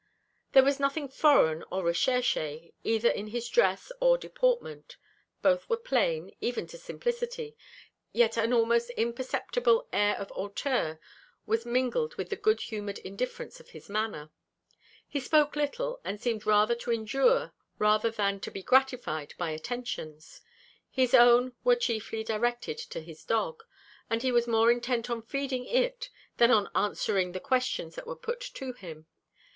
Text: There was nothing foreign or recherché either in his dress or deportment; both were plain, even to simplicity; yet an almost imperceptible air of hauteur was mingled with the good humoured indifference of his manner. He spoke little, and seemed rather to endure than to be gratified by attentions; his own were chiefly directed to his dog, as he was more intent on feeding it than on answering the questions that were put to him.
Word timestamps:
There 0.53 0.63
was 0.63 0.79
nothing 0.79 1.07
foreign 1.09 1.63
or 1.69 1.83
recherché 1.83 2.73
either 2.83 3.07
in 3.09 3.27
his 3.27 3.47
dress 3.47 3.91
or 3.99 4.17
deportment; 4.17 4.97
both 5.43 5.69
were 5.69 5.77
plain, 5.77 6.35
even 6.41 6.65
to 6.69 6.77
simplicity; 6.79 7.55
yet 8.11 8.35
an 8.35 8.51
almost 8.51 8.89
imperceptible 8.97 9.87
air 9.93 10.15
of 10.17 10.31
hauteur 10.31 10.99
was 11.45 11.67
mingled 11.67 12.15
with 12.15 12.31
the 12.31 12.35
good 12.35 12.61
humoured 12.61 12.97
indifference 12.97 13.59
of 13.59 13.69
his 13.69 13.89
manner. 13.89 14.31
He 15.07 15.19
spoke 15.19 15.55
little, 15.55 16.01
and 16.03 16.19
seemed 16.19 16.47
rather 16.47 16.73
to 16.73 16.91
endure 16.91 17.53
than 17.77 18.39
to 18.39 18.49
be 18.49 18.63
gratified 18.63 19.35
by 19.37 19.51
attentions; 19.51 20.41
his 20.89 21.13
own 21.13 21.53
were 21.63 21.75
chiefly 21.75 22.23
directed 22.23 22.79
to 22.79 23.01
his 23.01 23.23
dog, 23.23 23.61
as 24.09 24.23
he 24.23 24.31
was 24.31 24.47
more 24.47 24.71
intent 24.71 25.11
on 25.11 25.21
feeding 25.21 25.65
it 25.65 26.09
than 26.37 26.49
on 26.49 26.71
answering 26.73 27.33
the 27.33 27.39
questions 27.39 27.93
that 27.93 28.07
were 28.07 28.15
put 28.15 28.41
to 28.41 28.73
him. 28.73 29.05